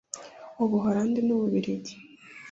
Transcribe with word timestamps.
Ubuholandi 0.63 1.19
n’Ububiligi 1.23 1.95